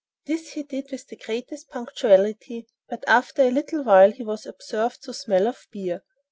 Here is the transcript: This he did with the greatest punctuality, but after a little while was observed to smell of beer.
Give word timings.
This 0.25 0.53
he 0.53 0.63
did 0.63 0.89
with 0.91 1.07
the 1.09 1.15
greatest 1.15 1.69
punctuality, 1.69 2.65
but 2.89 3.03
after 3.05 3.43
a 3.43 3.51
little 3.51 3.83
while 3.83 4.11
was 4.21 4.47
observed 4.47 5.03
to 5.03 5.13
smell 5.13 5.47
of 5.47 5.67
beer. 5.71 6.01